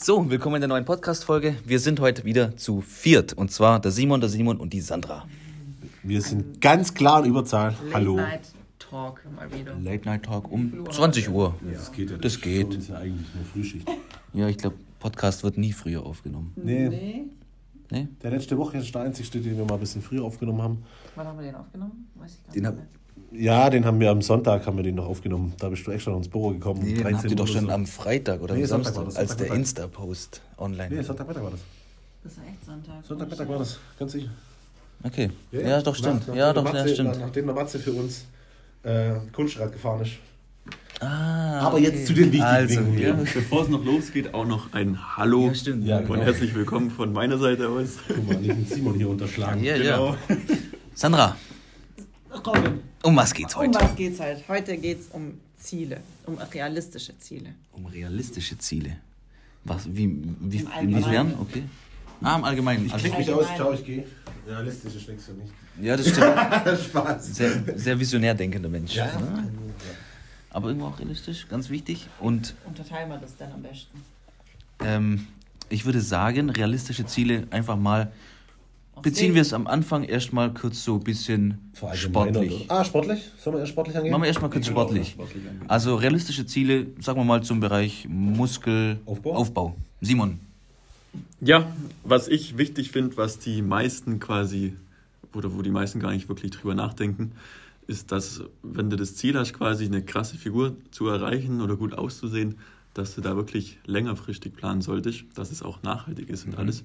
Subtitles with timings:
[0.00, 1.56] So, willkommen in der neuen Podcast-Folge.
[1.64, 3.32] Wir sind heute wieder zu viert.
[3.32, 5.26] Und zwar der Simon, der Simon und die Sandra.
[6.04, 7.72] Wir sind ganz klar in Überzahl.
[7.82, 8.16] Late Hallo.
[8.16, 8.42] Night
[8.78, 9.74] Talk mal wieder.
[9.80, 11.54] Late Night Talk um 20 Uhr.
[11.72, 12.16] Das geht ja.
[12.16, 12.68] Das ist geht.
[12.68, 13.88] Für uns ja eigentlich nur Frühschicht.
[14.34, 16.52] Ja, ich glaube, Podcast wird nie früher aufgenommen.
[16.56, 17.24] Nee, Nee.
[17.90, 18.06] Ne?
[18.22, 20.84] der letzte Woche ist der einzigste, den wir mal ein bisschen früher aufgenommen haben.
[21.16, 22.06] Wann haben wir den aufgenommen?
[22.16, 22.68] Weiß ich gar Den nicht.
[22.68, 22.86] hab, mehr.
[23.32, 25.52] Ja, den haben wir am Sonntag haben wir den noch aufgenommen.
[25.58, 26.80] Da bist du extra noch ins Büro gekommen.
[26.82, 27.70] nee, den habt 13 ihr doch schon so.
[27.72, 29.52] am Freitag oder Nee, am Sonntag Samstag, das, als der.
[29.54, 30.94] Insta-Post online.
[30.96, 31.60] Nee, Sonntagmittag war das.
[32.24, 33.04] Das war echt Sonntag.
[33.06, 34.28] Sonntagmittag war das, ganz sicher.
[35.04, 35.30] Okay.
[35.52, 36.26] Ja, doch, stimmt.
[36.28, 37.10] Nach- ja, nachdem doch, der ja, Matze, stimmt.
[37.10, 38.24] nach- Nachdem der Matze für uns
[38.82, 40.12] äh, Kunstrad gefahren ist.
[41.00, 42.98] Ah, Aber jetzt zu den wichtigen also, Dingen.
[42.98, 43.12] Ja.
[43.12, 45.84] Bevor es noch losgeht, auch noch ein Hallo Ja, stimmt.
[45.86, 46.22] Ja, und genau.
[46.22, 47.98] herzlich willkommen von meiner Seite aus.
[48.08, 49.62] Guck mal, nicht den Simon hier unterschlagen.
[49.62, 50.08] Ja, Genau.
[50.08, 50.16] ja.
[50.94, 51.36] Sandra,
[52.44, 53.80] Robin, um was geht's um heute?
[53.80, 54.44] was geht's halt?
[54.48, 57.54] Heute geht's um Ziele, um realistische Ziele.
[57.72, 58.96] Um realistische Ziele.
[59.64, 60.08] Was, wie,
[60.40, 60.88] wie, Im Allgemeinen.
[60.88, 61.34] inwiefern?
[61.40, 61.62] Okay.
[62.22, 62.86] Ah, im Allgemeinen.
[62.86, 64.04] Ich Also, mich aus, ciao, ich gehe.
[64.46, 65.48] Realistisch ist nichts für mich.
[65.80, 66.80] ja, das stimmt.
[66.84, 67.26] Spaß.
[67.36, 68.94] Sehr, sehr visionär denkender Mensch.
[68.94, 69.06] Ja.
[69.18, 69.48] ne?
[70.50, 72.06] Aber irgendwo auch realistisch, ganz wichtig.
[72.20, 74.02] Und Unterteilen wir das dann am besten.
[74.80, 75.26] ähm,
[75.68, 78.10] ich würde sagen, realistische Ziele einfach mal.
[79.02, 82.66] Beziehen wir es am Anfang erstmal kurz so ein bisschen sportlich.
[82.68, 83.20] Ah, sportlich?
[83.38, 84.12] Sollen wir erst sportlich angehen?
[84.12, 85.16] Machen wir erstmal kurz sportlich.
[85.66, 89.34] Also realistische Ziele, sagen wir mal zum Bereich Muskelaufbau.
[89.34, 89.76] Aufbau?
[90.00, 90.40] Simon.
[91.40, 91.72] Ja,
[92.04, 94.74] was ich wichtig finde, was die meisten quasi,
[95.34, 97.32] oder wo die meisten gar nicht wirklich drüber nachdenken,
[97.86, 101.94] ist, dass wenn du das Ziel hast, quasi eine krasse Figur zu erreichen oder gut
[101.94, 102.56] auszusehen,
[102.94, 106.84] dass du da wirklich längerfristig planen solltest, dass es auch nachhaltig ist und alles.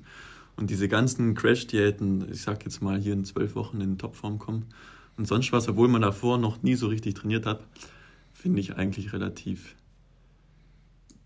[0.55, 4.65] Und diese ganzen Crash-Diäten, ich sag jetzt mal hier in zwölf Wochen in Topform kommen
[5.17, 7.65] und sonst was, obwohl man davor noch nie so richtig trainiert hat,
[8.33, 9.75] finde ich eigentlich relativ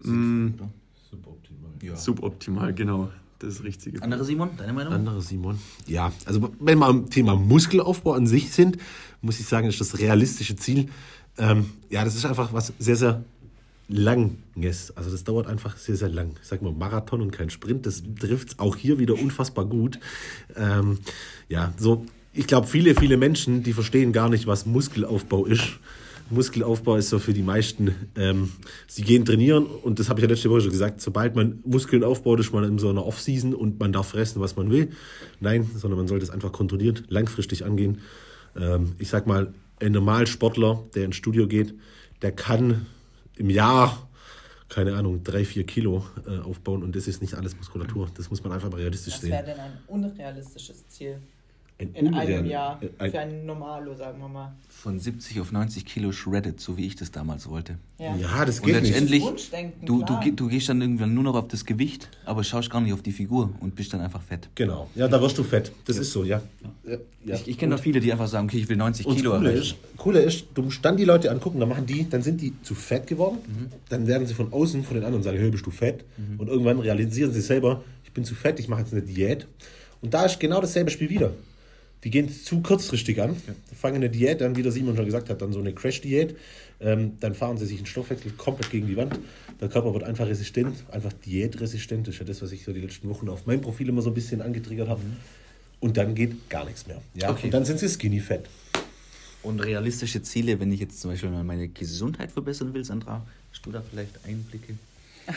[0.04, 0.50] mm,
[1.10, 1.72] Suboptimal.
[1.82, 1.96] Ja.
[1.96, 3.10] suboptimal, genau.
[3.40, 4.02] Das ist Richtige.
[4.02, 4.94] Andere Simon, deine Meinung?
[4.94, 5.60] Andere Simon.
[5.86, 8.78] Ja, also wenn wir am Thema Muskelaufbau an sich sind,
[9.22, 10.90] muss ich sagen, ist das realistische Ziel.
[11.38, 13.24] Ähm, ja, das ist einfach was sehr, sehr
[13.90, 14.96] Langes.
[14.96, 16.32] Also das dauert einfach sehr, sehr lang.
[16.42, 17.86] Ich sag mal Marathon und kein Sprint.
[17.86, 20.00] Das trifft auch hier wieder unfassbar gut.
[20.56, 21.00] Ähm,
[21.48, 25.80] ja, so, ich glaube, viele, viele Menschen, die verstehen gar nicht, was Muskelaufbau ist.
[26.30, 28.52] Muskelaufbau ist so für die meisten, ähm,
[28.88, 32.04] sie gehen trainieren und das habe ich ja letzte Woche schon gesagt, sobald man Muskeln
[32.04, 34.90] aufbaut, ist man in so einer Off-Season und man darf fressen, was man will.
[35.40, 38.00] Nein, sondern man sollte es einfach kontrolliert, langfristig angehen.
[38.60, 41.76] Ähm, ich sag mal, ein Normalsportler, der ins Studio geht,
[42.22, 42.88] der kann
[43.40, 44.08] im Jahr,
[44.70, 48.10] keine Ahnung, drei, vier Kilo äh, aufbauen und das ist nicht alles Muskulatur.
[48.16, 49.32] Das muss man einfach mal realistisch Was sehen.
[49.32, 51.22] wäre denn ein unrealistisches Ziel
[51.80, 54.56] Ein in einem Jahr ein- für einen Normalo, sagen wir mal?
[54.68, 57.78] Von 70 auf 90 Kilo shredded, so wie ich das damals wollte.
[58.00, 58.86] Ja, das Und geht nicht.
[58.92, 62.72] letztendlich, Wunschdenken, du, du, du gehst dann irgendwann nur noch auf das Gewicht, aber schaust
[62.72, 64.50] gar nicht auf die Figur und bist dann einfach fett.
[64.56, 64.90] Genau.
[64.96, 65.72] Ja, da wirst du fett.
[65.86, 66.42] Das ist so, ja.
[66.84, 66.98] ja.
[67.26, 67.36] ja.
[67.36, 69.40] Ich, ich kenne noch viele, die einfach sagen, okay, ich will 90 Und Kilo das
[69.40, 69.76] Coole erreichen.
[69.94, 72.54] ist, Coole ist, du musst dann die Leute angucken, dann machen die, dann sind die
[72.64, 73.38] zu fett geworden,
[73.90, 76.06] dann werden sie von außen von den anderen sagen, hey, bist du fett?
[76.40, 79.46] Und irgendwann realisieren sie selber, ich bin zu fett, ich mache jetzt eine Diät.
[80.02, 81.32] Und da ist genau dasselbe Spiel wieder.
[82.08, 83.36] Die gehen zu kurzfristig an,
[83.78, 86.38] fangen eine Diät an, wie der Simon schon gesagt hat, dann so eine Crash-Diät.
[86.80, 89.20] Ähm, dann fahren sie sich den Stoffwechsel komplett gegen die Wand.
[89.60, 92.08] Der Körper wird einfach resistent, einfach diätresistent.
[92.08, 94.10] Das ist ja das, was ich so die letzten Wochen auf meinem Profil immer so
[94.10, 95.02] ein bisschen angetriggert habe.
[95.82, 97.02] Und dann geht gar nichts mehr.
[97.14, 97.30] Ja?
[97.30, 97.48] Okay.
[97.48, 98.48] Und dann sind sie skinny fett.
[99.44, 103.66] Und realistische Ziele, wenn ich jetzt zum Beispiel mal meine Gesundheit verbessern will, Sandra, hast
[103.66, 104.76] du da vielleicht Einblicke?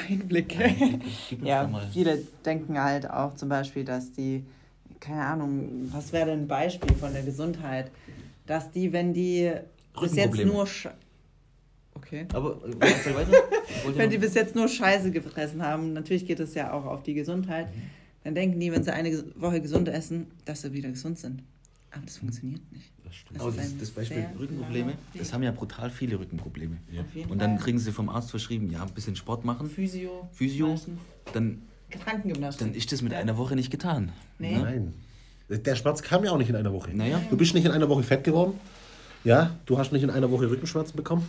[0.08, 0.56] Einblicke.
[1.30, 4.44] Gib uns Ja, viele denken halt auch zum Beispiel, dass die,
[4.98, 7.90] keine Ahnung, was wäre denn ein Beispiel von der Gesundheit,
[8.46, 9.52] dass die, wenn die
[10.00, 10.88] bis jetzt nur Sch
[11.94, 12.26] okay.
[12.32, 13.32] Aber äh, weiter.
[13.94, 17.14] Wenn die bis jetzt nur Scheiße gefressen haben, natürlich geht es ja auch auf die
[17.14, 17.68] Gesundheit,
[18.24, 21.42] dann denken die, wenn sie eine Woche gesund essen, dass sie wieder gesund sind.
[21.90, 22.92] Aber das funktioniert nicht.
[23.04, 26.76] Das ist das, ein das Beispiel Rückenprobleme, das haben ja brutal viele Rückenprobleme.
[27.14, 29.68] Jeden Und dann kriegen sie vom Arzt verschrieben, ja, ein bisschen Sport machen.
[29.68, 30.28] Physio.
[30.32, 30.68] Physio.
[30.68, 31.00] meistens.
[31.32, 31.62] Dann,
[31.98, 32.66] Krankengymnastik.
[32.66, 33.18] dann ist das mit Ja.
[33.18, 34.12] einer Woche nicht getan.
[34.38, 34.56] Nee.
[34.56, 34.62] Ne?
[35.48, 35.62] Nein.
[35.64, 36.90] Der Schmerz kam ja auch nicht in einer Woche.
[36.94, 37.20] Naja.
[37.30, 38.54] Du bist nicht in einer Woche fett geworden.
[39.24, 41.26] Ja, du hast nicht in einer Woche Rückenschmerzen bekommen.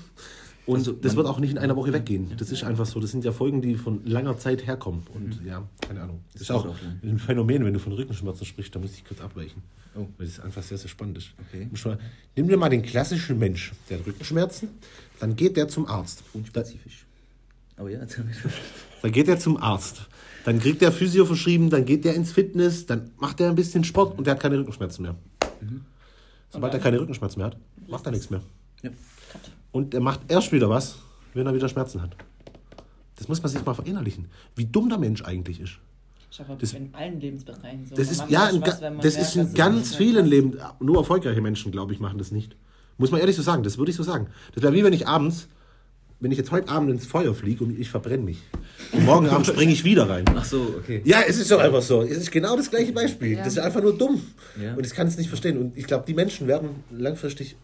[0.68, 2.32] Und Also, das wird auch nicht in einer Woche weggehen.
[2.38, 3.00] Das ist einfach so.
[3.00, 5.02] Das sind ja Folgen, die von langer Zeit herkommen.
[5.16, 6.20] Und ja, keine Ahnung.
[6.34, 9.04] Das ist dauert auch auch ein Phänomen, wenn du von Rückenschmerzen sprichst, da muss ich
[9.04, 9.64] kurz abweichen.
[9.96, 10.06] Oh.
[10.18, 11.32] Weil das einfach sehr, sehr spannend ist.
[11.50, 11.68] Okay.
[11.84, 11.98] Mal-
[12.36, 14.70] Nimm dir mal den klassischen Mensch, der hat Rückenschmerzen,
[15.20, 16.22] dann geht der zum Arzt.
[16.32, 17.06] Da, Unspezifisch.
[17.76, 18.00] Aber ja.
[19.02, 20.08] Dann geht er zum Arzt.
[20.46, 23.84] Dann kriegt der Physio verschrieben, dann geht der ins Fitness, dann macht er ein bisschen
[23.84, 25.16] Sport und der hat keine Rückenschmerzen mehr.
[26.50, 27.58] Sobald er keine Rückenschmerzen mehr hat,
[27.88, 28.42] macht er nichts mehr.
[28.82, 28.90] Ja.
[29.72, 30.98] Und er macht erst wieder was,
[31.34, 32.16] wenn er wieder Schmerzen hat.
[33.18, 35.74] Das muss man sich mal verinnerlichen, wie dumm der Mensch eigentlich ist.
[36.60, 37.96] Das- in allen Lebensbereichen so.
[37.96, 40.26] Das ist, ja, in, was, das ist in ganz vielen.
[40.26, 42.56] Leben, nur erfolgreiche Menschen, glaube ich, machen das nicht.
[42.98, 44.28] Muss man ehrlich so sagen, das würde ich so sagen.
[44.56, 45.48] Das wäre wie wenn ich abends,
[46.22, 48.38] wenn ich jetzt heute Abend ins Feuer fliege und ich verbrenne mich.
[48.94, 50.24] Und morgen Abend springe ich wieder rein.
[50.36, 51.02] Ach so, okay.
[51.04, 52.02] Ja, es ist doch einfach so.
[52.04, 53.36] Es ist genau das gleiche Beispiel.
[53.36, 54.22] Das ist einfach nur dumm.
[54.62, 54.76] Ja.
[54.76, 55.58] Und ich kann es nicht verstehen.
[55.58, 57.56] Und ich glaube, die Menschen werden langfristig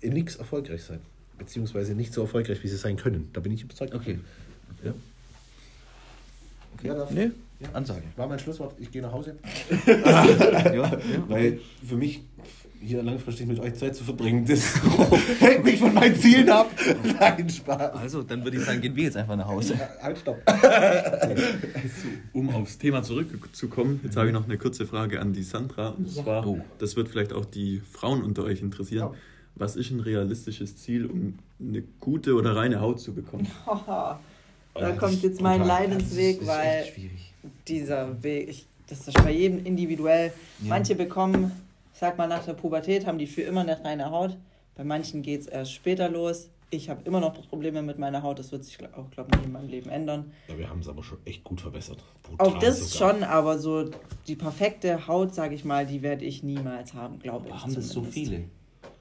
[0.00, 1.00] in nichts erfolgreich sein.
[1.38, 3.28] Beziehungsweise nicht so erfolgreich, wie sie sein können.
[3.32, 3.94] Da bin ich überzeugt.
[3.94, 4.18] Okay.
[4.84, 4.94] Ja.
[6.82, 7.30] Ja, das Nee,
[7.72, 8.02] Ansage.
[8.16, 8.74] war mein Schlusswort.
[8.78, 9.36] Ich gehe nach Hause.
[9.86, 11.00] Ja, ja.
[11.28, 12.20] Weil für mich
[12.84, 14.74] hier langfristig mit euch Zeit zu verbringen, das
[15.40, 16.70] hält mich von meinen Zielen ab.
[17.20, 17.92] Nein, Spaß.
[17.94, 19.74] Also, dann würde ich sagen, gehen wir jetzt einfach nach Hause.
[20.02, 20.36] Halt, stopp.
[22.32, 25.90] Um aufs Thema zurückzukommen, jetzt habe ich noch eine kurze Frage an die Sandra.
[25.90, 26.60] Und zwar, Oh.
[26.78, 29.12] das wird vielleicht auch die Frauen unter euch interessieren.
[29.12, 29.18] Ja.
[29.56, 33.46] Was ist ein realistisches Ziel, um eine gute oder reine Haut zu bekommen?
[33.66, 34.18] Ja,
[34.74, 35.82] Da das kommt jetzt mein brutal.
[35.82, 36.86] Leidensweg, weil
[37.68, 40.32] dieser Weg, ich, das ist bei jedem individuell.
[40.60, 41.52] Manche bekommen,
[41.94, 44.36] ich sag mal, nach der Pubertät haben die für immer eine reine Haut.
[44.74, 46.50] Bei manchen geht es erst später los.
[46.70, 48.40] Ich habe immer noch Probleme mit meiner Haut.
[48.40, 50.32] Das wird sich auch, glaube ich, nie in meinem Leben ändern.
[50.48, 52.02] Ja, wir haben es aber schon echt gut verbessert.
[52.24, 53.14] Brutal Auch das sogar.
[53.14, 53.90] schon, aber so
[54.26, 57.54] die perfekte Haut, sage ich mal, die werde ich niemals haben, glaube ich.
[57.54, 58.48] Haben das so viele?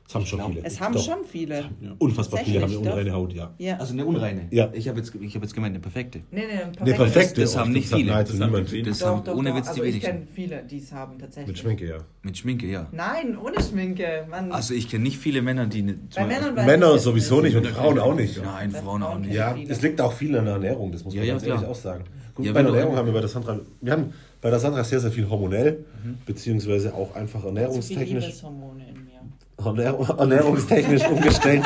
[0.06, 0.66] Es haben schon glaub, viele.
[0.66, 1.04] Es haben Doch.
[1.04, 1.66] schon viele.
[1.98, 3.54] Unfassbar viele haben eine unreine Haut, ja.
[3.58, 3.78] Ja.
[3.78, 4.48] Also eine unreine?
[4.52, 4.70] Ja.
[4.74, 6.20] Ich habe jetzt, ich hab jetzt gemeint, eine perfekte.
[6.30, 7.42] nee, nee, Eine perfekte.
[7.42, 8.12] Das oh, haben ich nicht viele.
[8.12, 8.72] nahezu Das haben niemand.
[8.72, 9.56] nicht Das Doch, haben doch, ohne.
[9.56, 10.12] Witz die Also ich wenigsten.
[10.12, 11.48] kenne viele, die es haben tatsächlich.
[11.48, 11.98] Mit Schminke, ja.
[12.22, 12.88] Mit Schminke, ja.
[12.92, 14.28] Nein, ohne Schminke.
[14.30, 14.52] Mann.
[14.52, 15.82] Also ich kenne nicht viele Männer, die...
[15.84, 18.40] ne- Bei Männern weiß Männer ich sowieso nicht und Frauen auch nicht.
[18.44, 19.34] Nein, Bei Frauen auch nicht.
[19.34, 22.04] Ja, es liegt auch viel an der Ernährung, das muss man ganz ehrlich auch sagen.
[22.36, 25.00] Gut, bei der Ernährung haben wir bei der Sandra, wir haben bei der Sandra sehr,
[25.00, 26.18] sehr viel hormonell, Mhm.
[26.26, 29.22] beziehungsweise auch einfach Zu viele ernährungstechnisch, Liebeshormone in mir.
[29.58, 31.64] Ernähr- ernährungstechnisch umgestellt.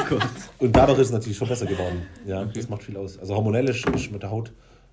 [0.59, 2.03] Und dadurch ist es natürlich schon besser geworden.
[2.25, 3.17] Ja, das macht viel aus.
[3.17, 4.51] Also hormonell ist, ist mit der Haut,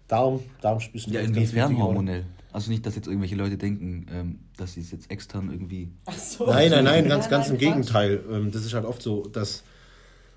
[0.09, 2.25] Darm, Darm ist Ja, ganz, ganz inwiefern hormonell?
[2.53, 5.91] Also nicht, dass jetzt irgendwelche Leute denken, ähm, dass sie es jetzt extern irgendwie...
[6.07, 6.47] Ach so.
[6.47, 7.59] Nein, nein, nein, ganz, ganz im.
[7.59, 8.21] Gegenteil.
[8.31, 9.65] Ähm, Das ist halt oft so, dass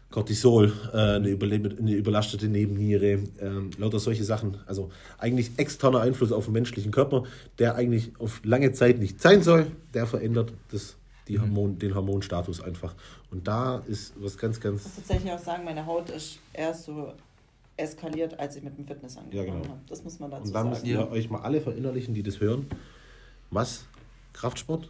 [0.10, 4.58] Cortisol, äh, eine, überlastete Nebenniere, ähm, lauter solche Sachen.
[4.66, 4.90] Also
[5.20, 7.24] eigentlich externer Einfluss auf den menschlichen Körper,
[7.60, 10.96] der eigentlich auf lange Zeit nicht sein soll, der verändert das.
[11.28, 12.96] Die Hormon, den Hormonstatus einfach.
[13.32, 14.82] Und da ist was ganz, ganz.
[14.82, 17.14] Ich muss tatsächlich auch sagen, meine Haut ist erst so
[17.76, 19.68] eskaliert, als ich mit dem Fitness angefangen Ja, genau.
[19.70, 19.80] habe.
[19.88, 20.90] Das muss man dazu Und da müsst sagen.
[20.92, 21.08] ihr Ja.
[21.10, 22.66] euch mal alle verinnerlichen, die das hören,
[23.52, 23.86] was
[24.34, 24.90] Kraftsport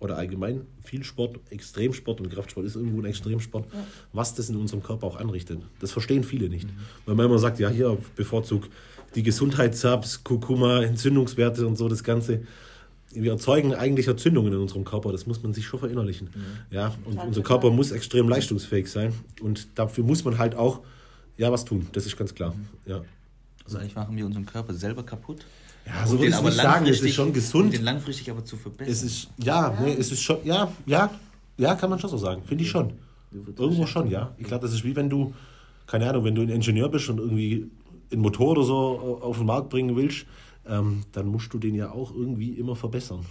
[0.00, 3.66] oder allgemein viel Sport, Extremsport und Kraftsport ist irgendwo ein Extremsport,
[4.12, 5.60] was das in unserem Körper auch anrichtet.
[5.80, 6.68] Das verstehen viele nicht.
[7.06, 8.70] Weil man immer sagt, ja, hier bevorzugt
[9.14, 12.42] die Gesundheitssubs, Kurkuma, Entzündungswerte und so das Ganze.
[13.12, 16.30] Wir erzeugen eigentlich Entzündungen in unserem Körper, das muss man sich schon verinnerlichen.
[16.70, 17.60] Ja, und Total, unser total.
[17.60, 20.80] Körper muss extrem leistungsfähig sein und dafür muss man halt auch
[21.36, 22.54] ja was tun, das ist ganz klar.
[22.86, 23.00] Ja.
[23.64, 25.44] Also eigentlich machen wir unseren Körper selber kaputt.
[25.86, 27.72] Ja, so Um würde ich aber nicht sagen, es ist schon um gesund.
[27.72, 28.92] Den langfristig aber zu verbessern.
[28.92, 31.10] Es ist, ja, nee, es ist schon, ja, ja,
[31.56, 32.42] ja, kann man schon so sagen.
[32.44, 32.92] Finde ich schon.
[33.32, 34.34] Irgendwo schon, ja.
[34.38, 35.32] Ich glaube, das ist wie wenn du,
[35.86, 37.70] keine Ahnung, wenn du ein Ingenieur bist und irgendwie
[38.12, 40.26] einen Motor oder so auf den Markt bringen willst,
[40.66, 43.24] ähm, dann musst du den ja auch irgendwie immer verbessern.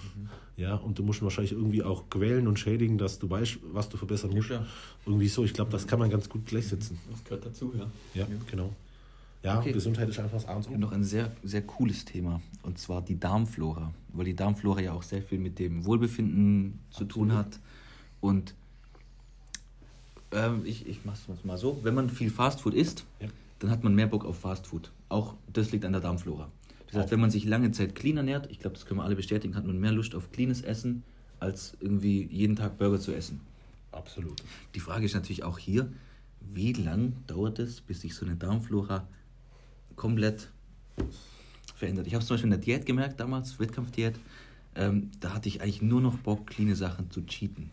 [0.57, 3.87] Ja, und du musst ihn wahrscheinlich irgendwie auch quälen und schädigen, dass du weißt, was
[3.89, 4.47] du verbessern musst.
[4.47, 4.65] klar.
[5.05, 6.99] irgendwie so, ich glaube, das kann man ganz gut gleichsetzen.
[7.09, 7.87] Das gehört dazu, ja.
[8.13, 8.73] Ja, genau.
[9.41, 9.71] Ja, Okay.
[9.71, 10.77] Gesundheit ist einfach das A und O.
[10.77, 12.41] noch ein sehr, sehr cooles Thema.
[12.63, 13.93] Und zwar die Darmflora.
[14.11, 17.57] Weil die Darmflora ja auch sehr viel mit dem Wohlbefinden zu tun hat.
[18.19, 18.53] Und
[20.31, 21.79] ähm, ich, ich mache es mal so.
[21.83, 23.27] Wenn man viel Fastfood isst, Ja.
[23.59, 24.91] dann hat man mehr Bock auf Fastfood.
[25.07, 26.49] Auch das liegt an der Darmflora.
[26.91, 29.15] Das heißt, wenn man sich lange Zeit clean ernährt, ich glaube, das können wir alle
[29.15, 31.03] bestätigen, hat man mehr Lust auf cleanes Essen,
[31.39, 33.41] als irgendwie jeden Tag Burger zu essen.
[33.91, 34.41] Absolut.
[34.75, 35.91] Die Frage ist natürlich auch hier,
[36.41, 39.07] wie lang dauert es, bis sich so eine Darmflora
[39.95, 40.49] komplett
[41.75, 42.07] verändert?
[42.07, 44.19] Ich habe es zum Beispiel in der Diät gemerkt damals, Wettkampfdiät.
[44.75, 47.71] Ähm, da hatte ich eigentlich nur noch Bock, cleane Sachen zu cheaten.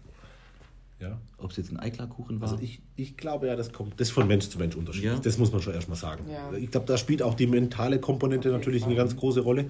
[1.00, 1.20] Ja.
[1.38, 2.50] Ob es jetzt ein Eiklarkuchen war.
[2.50, 5.12] Also ich, ich glaube ja, das kommt das ist von Mensch zu Mensch unterschiedlich.
[5.12, 5.18] Ja.
[5.18, 6.24] Das muss man schon erstmal sagen.
[6.30, 6.56] Ja.
[6.56, 9.66] Ich glaube, da spielt auch die mentale Komponente natürlich eine ganz große Rolle.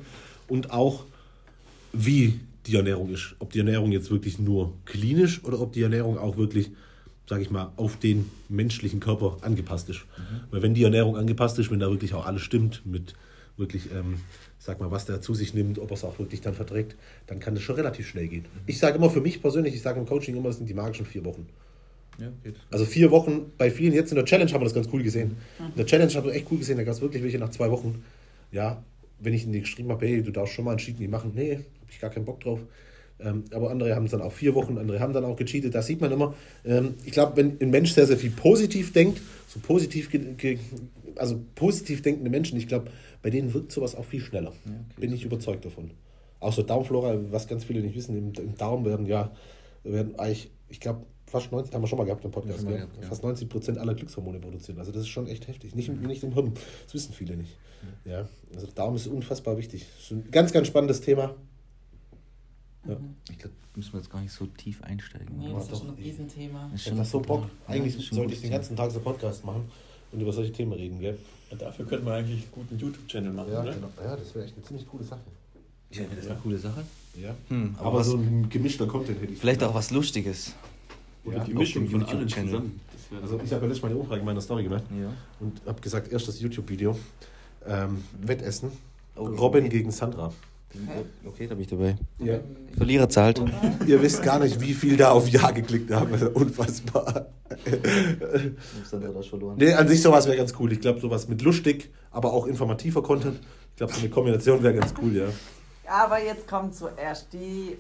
[0.47, 1.05] Und auch,
[1.93, 3.35] wie die Ernährung ist.
[3.39, 6.71] Ob die Ernährung jetzt wirklich nur klinisch oder ob die Ernährung auch wirklich,
[7.29, 10.05] sage ich mal, auf den menschlichen Körper angepasst ist.
[10.51, 13.15] Weil wenn die Ernährung angepasst ist, wenn da wirklich auch alles stimmt mit
[13.57, 14.21] wirklich, ähm,
[14.59, 16.97] sag mal, was der zu sich nimmt, ob er es auch wirklich dann verträgt,
[17.27, 18.45] dann kann das schon relativ schnell gehen.
[18.67, 21.07] Ich sage immer für mich persönlich, ich sage im Coaching immer, das sind die magischen
[21.07, 21.47] vier Wochen.
[22.45, 22.53] ja.
[22.71, 25.37] Also vier Wochen, bei vielen jetzt in der Challenge haben wir das ganz cool gesehen.
[25.59, 27.71] In der Challenge haben wir echt cool gesehen, da gab es wirklich welche nach zwei
[27.71, 28.05] Wochen.
[28.53, 28.83] Ja,
[29.19, 31.53] wenn ich ihnen die geschrieben habe, hey, du darfst schon mal einen Cheat machen, nee,
[31.55, 32.61] habe ich gar keinen Bock drauf.
[33.19, 35.75] Ähm, aber andere haben es dann auch vier Wochen, andere haben dann auch gecheatet.
[35.75, 36.35] Da sieht man immer,
[36.67, 40.59] ähm, ich glaube, wenn ein Mensch sehr, sehr viel positiv denkt, so positiv ge ge
[41.17, 42.91] also positiv denkende Menschen, ich glaube,
[43.23, 44.53] bei denen wirkt sowas auch viel schneller.
[44.99, 45.91] Bin ich überzeugt davon.
[46.41, 49.33] Auch so Darmflora, was ganz viele nicht wissen, im, im Darm werden ja,
[49.85, 52.97] werden eigentlich, ich glaube, fast 90, haben wir schon mal gehabt im Podcast, Schon gehabt,
[53.01, 53.09] ja.
[53.09, 54.79] fast 90 Prozent aller Glückshormone produzieren.
[54.79, 55.75] Also das ist schon echt heftig.
[55.75, 56.53] Nicht, im- nicht im Hirn,
[56.85, 57.57] das wissen viele nicht.
[58.05, 59.87] Ja, also der Darm ist unfassbar wichtig.
[59.97, 61.35] Das ist ein ganz, ganz spannendes Thema.
[62.87, 62.97] Ja.
[63.31, 65.37] Ich glaube, müssen wir jetzt gar nicht so tief einsteigen.
[65.39, 66.71] Nee, das ist ein Riesenthema.
[66.75, 67.43] Ich hab das so Bock.
[67.69, 69.65] Ja, Eigentlich schon sollte ich den ganzen Tag so Podcast machen
[70.13, 71.19] und über solche Themen reden, gell?
[71.51, 73.73] Ja, dafür könnte man eigentlich einen guten YouTube-Channel machen, Ja, oder?
[73.75, 73.89] genau.
[74.03, 75.21] ja das wäre echt eine ziemlich coole Sache.
[75.93, 76.83] Ja, wäre das eine coole Sache.
[77.21, 77.35] Ja.
[77.49, 79.39] Hm, aber Aber, was- so ein gemischter Content hätte ich.
[79.39, 80.53] Vielleicht auch was Lustiges.
[81.25, 82.49] Oder Ja, die Mischung von YouTube-Channel.
[82.51, 82.81] zusammen.
[83.23, 85.13] Also ich habe ja letztes Mal eine Umfrage in meiner Story gemacht Ja.
[85.41, 86.97] und habe gesagt, erstes YouTube-Video,
[87.67, 88.71] ähm, Wettessen,
[89.15, 89.79] Oh, Robin okay.
[89.79, 90.33] gegen Sandra.
[91.25, 91.97] Okay, da bin ich dabei.
[92.19, 92.39] Ja.
[92.77, 93.43] Verlierer zahlt.
[93.87, 96.13] Ihr wisst gar nicht, wie viel da auf Ja geklickt haben.
[96.13, 97.27] Das ist Unfassbar.
[99.29, 99.57] verloren.
[99.59, 100.73] Nee, an sich sowas wäre ganz cool.
[100.73, 103.41] Ich glaube, sowas mit lustig, aber auch informativer Content.
[103.71, 105.27] Ich glaube, so eine Kombination wäre ganz cool, ja.
[105.89, 107.77] Aber jetzt kommt zuerst die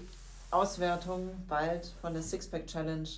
[0.50, 3.08] Auswertung bald von der Sixpack Challenge.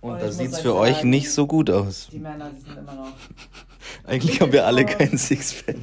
[0.00, 2.08] Und Und da sieht es euch für euch sagen, nicht so gut aus.
[2.12, 3.12] Die Männer, sind immer noch.
[4.04, 5.76] Eigentlich haben wir alle kein Sixpack.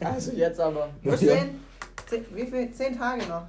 [0.00, 0.88] Also jetzt aber.
[1.04, 1.16] Ja.
[1.16, 1.60] Zehn,
[2.08, 2.70] zehn, wie viel?
[2.72, 3.46] Zehn Tage noch.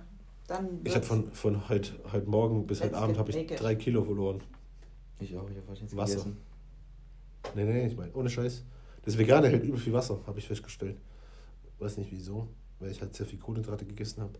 [0.48, 3.60] Dann Ich habe von, von heute, heute Morgen bis heute Abend habe ich naked.
[3.62, 4.42] drei Kilo verloren.
[5.20, 6.16] Ich auch, ich habe nichts Wasser.
[6.16, 6.38] gegessen.
[7.56, 8.64] Nee, nee, ich meine, ohne Scheiß.
[9.04, 10.98] Das Vegane hält übel viel Wasser, habe ich festgestellt.
[11.80, 12.48] Weiß nicht wieso,
[12.80, 14.34] weil ich halt sehr viel Kohlenhydrate gegessen habe.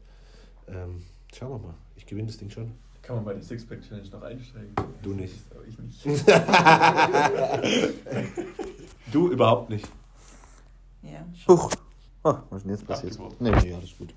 [0.68, 1.74] Ähm, schauen wir mal.
[1.96, 2.72] Ich gewinne das Ding schon.
[3.02, 4.74] Kann man bei der Sixpack-Challenge noch einsteigen?
[5.02, 5.36] Du nicht.
[5.50, 6.06] Das ich nicht.
[9.12, 9.88] Du überhaupt nicht.
[11.02, 11.72] Ja, Huch.
[12.30, 13.18] Oh, was ist denn jetzt passiert?
[13.40, 14.14] Nee, nee, alles gut.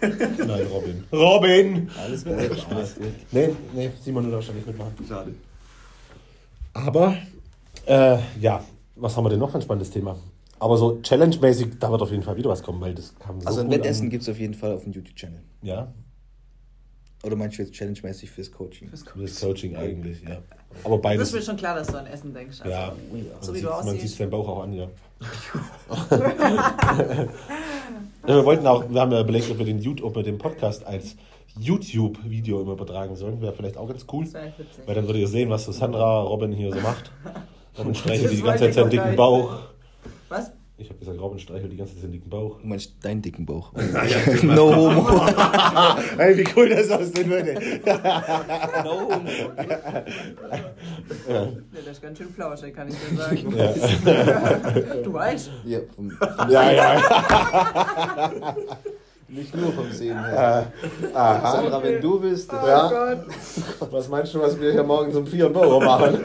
[0.46, 1.04] Nein, Robin.
[1.12, 1.90] Robin!
[2.02, 2.32] Alles gut.
[2.34, 3.06] Alles gut.
[3.30, 4.92] Nee, nee, Simon will wahrscheinlich mitmachen.
[5.08, 5.34] Schade.
[6.72, 7.16] Aber,
[7.86, 8.64] äh, ja,
[8.96, 10.16] was haben wir denn noch für ein spannendes Thema?
[10.58, 13.46] Aber so Challenge-mäßig, da wird auf jeden Fall wieder was kommen, weil das kam so
[13.46, 15.40] Also ein Wettessen gibt es auf jeden Fall auf dem YouTube-Channel.
[15.62, 15.92] Ja,
[17.24, 18.88] Oder meinst du jetzt challenge-mäßig fürs Coaching?
[18.88, 20.38] Fürs für das Coaching eigentlich, ja.
[20.84, 21.20] Aber beides.
[21.20, 22.60] Das ist mir schon klar, dass du an Essen denkst.
[22.60, 22.92] Also, Ja,
[23.40, 24.08] So man wie du man aussiehst.
[24.08, 24.86] sieht deinen Bauch auch an, ja.
[28.26, 30.36] Ja, wir wollten auch, wir haben ja überlegt, ob wir den, YouTube, ob wir den
[30.38, 31.16] Podcast als
[31.58, 33.40] YouTube-Video immer übertragen sollen.
[33.40, 34.24] Wäre vielleicht auch ganz cool.
[34.24, 34.66] Das witzig.
[34.86, 37.10] Weil dann würdet ihr sehen, was so Sandra, Robin hier so macht.
[37.78, 39.60] Robin streichelt die wollte ganze Zeit seinen dicken Bauch.
[40.28, 40.52] Was?
[40.80, 42.60] Ich habe gesagt, Robin streichelt die ganze Zeit seinen dicken Bauch.
[42.60, 43.72] Du meinst deinen dicken Bauch.
[44.44, 45.26] no no homo.
[46.16, 47.54] Hey, wie cool das aussehen würde.
[48.84, 49.28] no homo.
[51.28, 51.34] Ja.
[51.34, 53.56] Ja, das ist ganz schön flauschig, kann ich dir sagen.
[53.56, 54.94] Ja.
[55.02, 55.50] Du weißt.
[55.64, 56.12] Ja, vom,
[56.48, 58.54] ja, ja.
[59.28, 60.72] nicht nur vom Sehen her.
[61.12, 61.52] Aha.
[61.52, 62.52] Sandra, wenn du bist.
[62.52, 62.88] Oh Ja.
[62.88, 63.26] Gott.
[63.90, 66.20] Was meinst du, was wir hier morgen um 4 Uhr machen?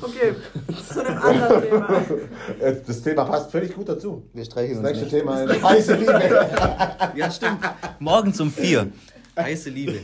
[0.00, 0.34] Okay,
[0.92, 2.04] zu einem anderen Thema.
[2.60, 4.22] Äh, Das Thema passt völlig gut dazu.
[4.32, 5.24] Wir streicheln Das uns nächste nicht.
[5.24, 6.48] Thema ist heiße Liebe.
[7.16, 7.58] Ja, stimmt.
[7.98, 8.88] Morgens um vier.
[9.38, 9.94] Heiße Liebe.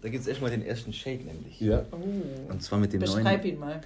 [0.00, 1.60] Da gibt es erstmal den ersten Shake nämlich.
[1.60, 1.82] Ja.
[2.48, 3.54] Und zwar mit dem Beschreib neuen.
[3.54, 3.80] ihn mal.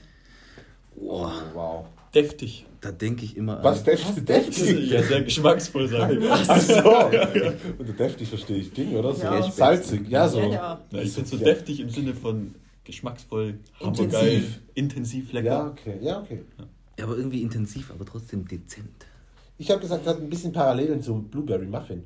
[0.94, 1.84] Boah, Wow.
[2.14, 2.64] Deftig.
[2.80, 3.84] da denke ich immer Was an.
[3.84, 4.24] deftig?
[4.24, 4.90] deftig?
[4.90, 6.22] Ja, sehr geschmacksvoll sagen.
[6.30, 6.74] Ach so.
[7.78, 9.12] Unter deftig verstehe ich Ding, oder?
[9.14, 9.42] So Ja.
[9.50, 10.08] salzig.
[10.08, 10.40] Ja, so.
[10.40, 10.80] Ja, ja.
[10.90, 12.54] Na, ich finde so deftig im Sinne von
[12.86, 14.12] geschmacksvoll, Intensiv.
[14.14, 15.46] hammergeil, intensiv lecker.
[15.48, 15.98] Ja, okay.
[16.00, 16.40] Ja, okay.
[16.98, 18.88] Ja, aber irgendwie intensiv, aber trotzdem dezent.
[19.58, 22.04] Ich habe gesagt, das hat ein bisschen Parallelen zum Blueberry Muffin.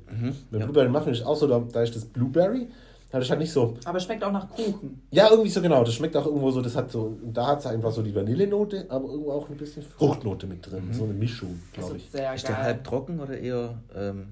[0.49, 0.65] Weil ja.
[0.65, 2.67] Blueberry Muffin ist auch so, da, da ist das Blueberry,
[3.09, 3.75] da ist halt nicht so.
[3.83, 5.01] Aber schmeckt auch nach Kuchen.
[5.11, 5.83] Ja, irgendwie so genau.
[5.83, 8.85] Das schmeckt auch irgendwo so, das hat so, da hat es einfach so die Vanillenote,
[8.89, 10.89] aber irgendwo auch ein bisschen Fruchtnote mit drin.
[10.93, 12.05] So eine Mischung, Das glaube ich.
[12.05, 12.63] ist sehr Ist der geil.
[12.63, 13.81] halb trocken oder eher.
[13.93, 14.27] Ähm,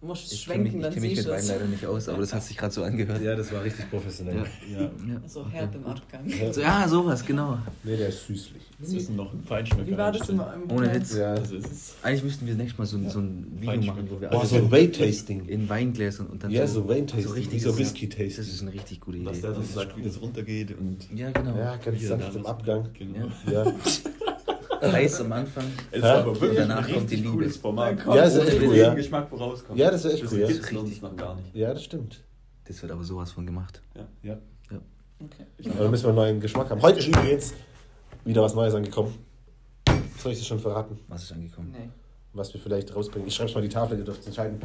[0.00, 1.48] Musst ich kenne mich, schwenken, ich dann kenn mich siehst mit du Wein es.
[1.48, 3.20] leider nicht aus, aber das hat sich gerade so angehört.
[3.20, 4.36] Ja, das war richtig professionell.
[4.70, 4.78] Ja.
[4.78, 4.84] Ja.
[4.84, 5.20] Ja.
[5.26, 6.30] So herb im Abgang.
[6.52, 7.58] So, ja, sowas, genau.
[7.82, 8.62] Nee, der ist süßlich.
[8.78, 10.62] Wir müssen noch einen Feinschmecker Wie war das im, einstellen.
[10.70, 10.94] im Ohne?
[10.94, 11.16] Witz.
[11.16, 11.32] Ja.
[11.34, 14.20] Also es ist Eigentlich müssten wir nächstes Mal so, ein- so ein Video machen, wo
[14.20, 15.46] wir Boah, alle so ein Wayne-Tasting.
[15.48, 18.36] in Weingläsern und dann Ja, so so wie richtig so Whisky-Tasting.
[18.36, 19.46] Das ist eine richtig gute dass Idee.
[19.48, 21.56] der so sagt, wie das runtergeht und Ja, genau.
[21.58, 22.88] Ja, ganz wie sanft im das- Abgang.
[22.96, 23.26] Genau.
[23.50, 23.64] Ja.
[24.82, 24.92] Ja.
[24.92, 25.64] Heiß am Anfang.
[25.90, 26.18] Es ist Ja.
[26.20, 27.30] aber wirklich Danach ein kommt die richtig Liebe.
[27.32, 27.98] cooles Format.
[28.06, 28.94] Dann Ja, ist Ohne echt cool, ja.
[28.94, 29.78] Geschmack, rauskommt.
[29.78, 30.46] Ja, das ist echt das cool, ja.
[30.48, 31.54] gibt's sonst noch gar nicht.
[31.54, 32.22] Ja, das stimmt.
[32.64, 33.82] Das wird aber sowas von gemacht.
[34.22, 34.38] Ja.
[35.20, 35.70] Okay.
[35.72, 36.80] Aber da müssen wir einen neuen Geschmack haben.
[36.80, 37.54] Heute ist übrigens
[38.24, 39.12] wieder was Neues angekommen.
[40.18, 40.98] Soll ich das schon verraten?
[41.08, 41.72] Was ist angekommen?
[41.76, 41.88] Nee,
[42.32, 43.26] Was wir vielleicht rausbringen?
[43.26, 44.60] Ich schreibe mal die Tafel, ihr dürft entscheiden.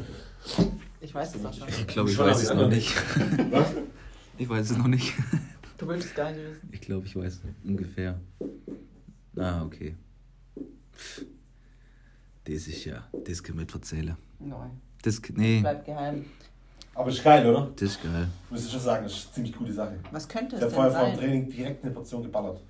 [1.01, 1.67] ich weiß es auch schon.
[1.70, 2.93] Ich glaube, ich weiß es noch nicht.
[3.51, 3.67] Was?
[4.38, 5.13] Ich weiß es noch nicht.
[5.79, 6.70] Du willst es gar nicht wissen.
[6.72, 8.20] Ich glaube, ich weiß ungefähr.
[9.38, 9.96] Ah, okay.
[12.45, 14.17] Das ist ja, das können wir nicht erzählen.
[14.39, 14.81] Nein.
[15.01, 16.25] Das, nee, Bleibt geheim.
[16.95, 17.71] Aber ist geil, oder?
[17.75, 18.27] das ist geil.
[18.50, 20.00] Muss ich schon sagen, das ist eine ziemlich coole Sache.
[20.12, 21.19] Was könnte Ich es habe denn vorher vor dem sein?
[21.19, 22.62] Training direkt eine Portion geballert.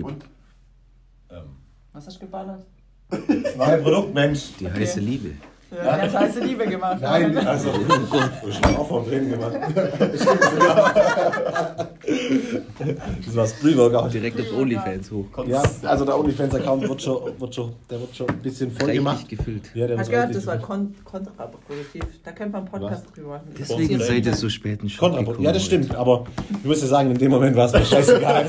[0.00, 0.24] Und?
[1.30, 1.42] Ähm,
[1.92, 2.64] Was hast du geballert?
[3.10, 4.50] das neue Produkt, Mensch.
[4.58, 5.34] Die heiße Liebe.
[5.70, 6.98] Ja, der hat heiße Liebe gemacht.
[7.02, 7.68] Nein, also,
[8.48, 9.52] ich habe auch vom Training gemacht.
[13.26, 14.14] das war das Pre-Workout.
[14.14, 15.26] Direkt auf OnlyFans hoch.
[15.46, 18.96] Ja, also der OnlyFans-Account wird schon, wird schon, der wird schon ein bisschen voll Reichlich
[18.98, 19.28] gemacht.
[19.28, 19.70] gefüllt.
[19.74, 22.02] Ja, der wird gehört, das war kon kontraproduktiv.
[22.24, 23.54] Da könnte man einen Podcast drüber machen.
[23.58, 25.44] Deswegen seid ihr so spät in Schub Kontraproduktiv.
[25.44, 25.82] Ja, das heute.
[25.82, 28.46] stimmt, aber ich muss ja sagen, in dem Moment war es mir scheißegal.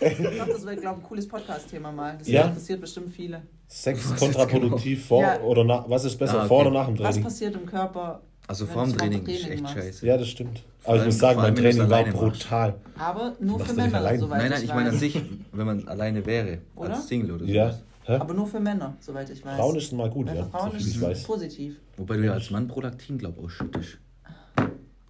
[0.00, 2.16] Ich glaube, das wäre, glaube ich, ein cooles Podcast-Thema mal.
[2.18, 2.46] Das Ja.
[2.46, 3.42] interessiert bestimmt viele.
[3.74, 5.40] Sex kontraproduktiv vor Ja.
[5.40, 6.48] oder nach, was ist besser, Ah, okay.
[6.48, 7.22] vor oder nach dem Was Training?
[7.24, 8.20] passiert im Körper?
[8.46, 9.74] Also vor dem du Training ist Training echt machst?
[9.76, 10.06] scheiße.
[10.06, 10.62] Ja, das stimmt.
[10.84, 12.74] Aber ich muss sagen, mein Training war brutal.
[12.98, 14.20] Aber nur für Männer, allein?
[14.20, 15.18] soweit Nein, nein, ich meine an sich,
[15.52, 16.94] wenn man alleine wäre, Oder?
[16.96, 17.50] als Single oder so.
[17.50, 17.74] Ja.
[18.04, 18.16] Hä?
[18.16, 19.56] Aber nur für Männer, soweit ich weiß.
[19.56, 21.76] Frauen ist mal gut, ja, Frauen ist ich positiv.
[21.96, 23.98] Wobei du ja als Mann Prolaktin, glaube ich, ausschüttest.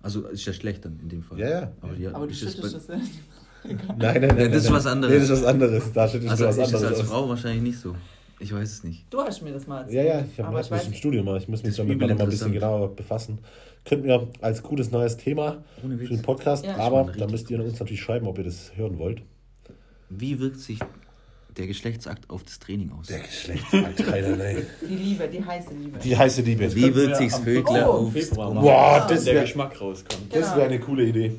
[0.03, 1.39] Also ist ja schlecht dann in dem Fall.
[1.39, 1.73] Ja, ja.
[1.81, 3.13] Aber, ja, Aber du schüttest das nicht.
[3.65, 4.53] Nein, nein, nein.
[4.53, 5.15] das ist was anderes.
[5.15, 5.93] Nee, das ist was anderes.
[5.93, 7.07] Da schüttest Also du was ist es anderes als aus.
[7.09, 7.95] Frau wahrscheinlich nicht so.
[8.43, 9.05] Ich weiß es nicht.
[9.11, 9.97] Du hast mir das mal erzählt.
[10.07, 10.99] Ja, ja, ich habe das ich weiß im nicht.
[10.99, 11.39] Studium mal.
[11.39, 13.39] Ich muss mich Das damit noch mal ein bisschen genauer befassen.
[13.85, 16.77] Könnten wir als gutes neues Thema für den Podcast, Ja.
[16.77, 19.23] aber da müsst ihr uns natürlich schreiben, ob ihr das hören wollt.
[20.09, 20.79] Wie wirkt sich
[21.57, 23.07] der Geschlechtsakt auf das Training aus?
[23.09, 24.67] Der Geschlechtsakt, Alter, nein.
[24.89, 25.99] Die Liebe, die heiße Liebe.
[25.99, 26.75] Die heiße Liebe.
[26.75, 28.65] Wie wirkt sich das Vögler Oh, Februar Drum- machen.
[28.67, 30.35] Boah, das der wäre Geschmack rauskommt.
[30.35, 31.33] das wär eine coole Idee.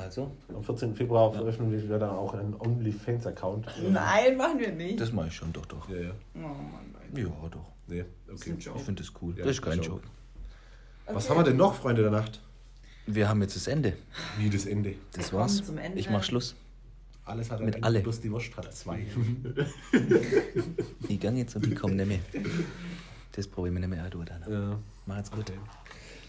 [0.00, 0.30] Also?
[0.54, 0.94] Am 14.
[0.94, 3.66] Februar veröffentlichen wir dann auch einen OnlyFans-Account.
[3.90, 5.00] Nein, machen wir nicht.
[5.00, 5.88] Das mache ich schon, doch, doch.
[5.88, 6.10] Ja, ja.
[6.34, 7.20] Oh Mann, Leute.
[7.28, 7.66] Ja, doch.
[7.86, 8.50] Nee, okay.
[8.50, 8.78] ein Joke.
[8.78, 9.34] Ich finde das cool.
[9.36, 9.88] Ja, das ist kein Joke.
[9.88, 10.02] Joke.
[11.06, 11.30] Was Okay.
[11.34, 12.40] haben wir denn noch, Freunde der Nacht?
[13.06, 13.94] Wir haben jetzt das Ende.
[14.38, 14.94] Wie das Ende.
[15.14, 15.54] Das Wir war's.
[15.56, 15.98] kommen zum Ende.
[15.98, 16.54] Ich mach Schluss.
[17.24, 18.00] Alles hat ein Mit Ende, alle.
[18.00, 19.04] Bloß die Wurst hat zwei.
[21.08, 22.18] Die gehen jetzt und die kommen nicht mehr.
[23.32, 24.26] Das probieren wir nicht mehr auch durch.
[24.28, 24.42] Dann.
[24.50, 24.78] ja.
[25.06, 25.52] Macht's gut.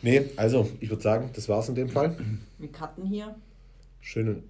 [0.01, 2.15] Nee, also, ich würde sagen, das war's in dem Fall.
[2.57, 3.35] Wir cutten hier.
[4.01, 4.43] Schönen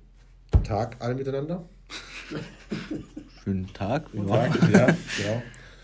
[0.63, 1.65] Tag alle miteinander.
[3.43, 4.05] Schönen Tag.
[4.13, 4.23] Ja.
[4.25, 4.85] Tag, ja,
[5.17, 5.41] genau.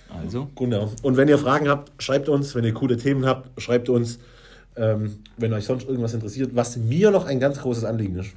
[0.10, 0.91] Also, Genau.
[1.01, 2.55] Und wenn ihr Fragen habt, schreibt uns.
[2.55, 4.19] Wenn ihr coole Themen habt, schreibt uns.
[4.78, 8.32] Ähm, wenn euch sonst irgendwas interessiert, was mir noch ein ganz großes Anliegen ist.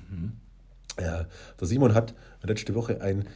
[1.01, 1.27] Ja,
[1.61, 3.27] der Simon hat letzte Woche ein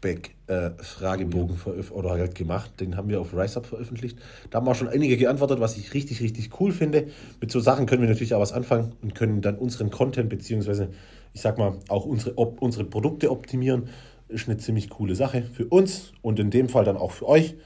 [0.00, 2.80] Feedback-Fragebogen veröf- oder halt gemacht.
[2.80, 4.18] Den haben wir auf RiseUp veröffentlicht.
[4.50, 7.08] Da haben auch schon einige geantwortet, was ich richtig, richtig cool finde.
[7.40, 10.90] Mit so Sachen können wir natürlich auch was anfangen und können dann unseren Content, beziehungsweise,
[11.32, 13.88] ich sag mal, auch unsere, op unsere Produkte optimieren.
[14.28, 17.56] Ist eine ziemlich coole Sache für uns und in dem Fall dann auch für euch.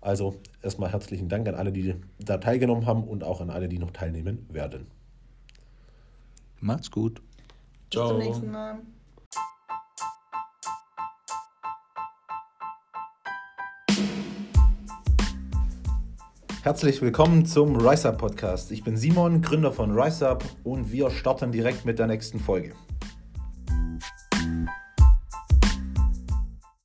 [0.00, 3.78] Also erstmal herzlichen Dank an alle, die da teilgenommen haben und auch an alle, die
[3.78, 4.86] noch teilnehmen werden.
[6.60, 7.20] macht's gut.
[7.90, 8.78] Bis zum nächsten Mal.
[16.68, 18.72] Herzlich willkommen zum RiseUp Podcast.
[18.72, 22.74] Ich bin Simon, Gründer von RiseUp und wir starten direkt mit der nächsten Folge.